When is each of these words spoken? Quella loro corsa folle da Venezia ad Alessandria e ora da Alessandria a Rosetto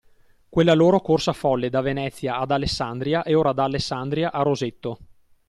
Quella 0.49 0.73
loro 0.73 0.99
corsa 0.99 1.31
folle 1.31 1.69
da 1.69 1.81
Venezia 1.81 2.37
ad 2.39 2.49
Alessandria 2.49 3.21
e 3.21 3.35
ora 3.35 3.53
da 3.53 3.65
Alessandria 3.65 4.31
a 4.31 4.41
Rosetto 4.41 4.97